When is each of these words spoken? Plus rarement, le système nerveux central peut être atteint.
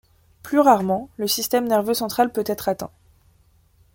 Plus 0.41 0.59
rarement, 0.59 1.09
le 1.17 1.27
système 1.27 1.67
nerveux 1.67 1.93
central 1.93 2.31
peut 2.31 2.41
être 2.47 2.69
atteint. 2.69 2.89